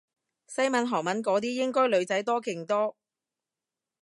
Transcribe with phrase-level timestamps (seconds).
[0.47, 2.97] 西文韓文嗰啲應該女仔多勁多